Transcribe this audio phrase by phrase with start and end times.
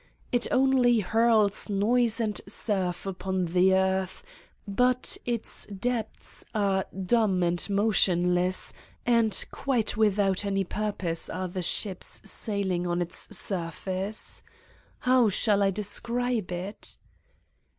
[0.31, 4.23] It only hurls noise and surf upon the earth,
[4.67, 8.73] but its depths are dumb and motionless
[9.05, 14.41] and quite without any purpose are the ships sail ing on its surface.
[15.01, 16.97] How shall I describe it?